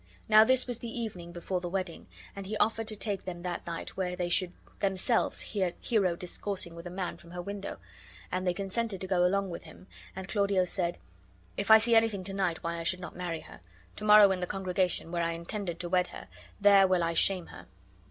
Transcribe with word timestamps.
Now 0.27 0.43
this 0.43 0.65
was 0.65 0.79
the 0.79 0.89
evening 0.89 1.31
before 1.31 1.61
the 1.61 1.69
wedding, 1.69 2.07
and 2.35 2.47
he 2.47 2.57
offered 2.57 2.87
to 2.87 2.95
take 2.95 3.23
them 3.23 3.43
that 3.43 3.67
night 3.67 3.95
where 3.95 4.15
they 4.15 4.29
should 4.29 4.51
themselves 4.79 5.41
hear 5.41 5.75
Hero 5.79 6.15
discoursing 6.15 6.73
with 6.73 6.87
a 6.87 6.89
man 6.89 7.17
from 7.17 7.29
her 7.29 7.41
window; 7.43 7.77
and 8.31 8.47
they 8.47 8.53
consented 8.55 8.99
to 9.01 9.05
go 9.05 9.23
along 9.27 9.51
with 9.51 9.65
him, 9.65 9.85
and 10.15 10.27
Claudio 10.27 10.65
said: 10.65 10.97
"If 11.55 11.69
I 11.69 11.77
see 11.77 11.93
anything 11.95 12.23
to 12.23 12.33
night 12.33 12.63
why 12.63 12.79
I 12.79 12.83
should 12.83 12.99
not 12.99 13.15
marry 13.15 13.41
her, 13.41 13.59
to 13.97 14.03
morrow 14.03 14.31
in 14.31 14.39
the 14.39 14.47
congregation, 14.47 15.11
where 15.11 15.21
I 15.21 15.33
intended 15.33 15.79
to 15.81 15.89
wed 15.89 16.07
her, 16.07 16.27
there 16.59 16.87
will 16.87 17.03
I 17.03 17.13
shame 17.13 17.45
her." 17.53 17.67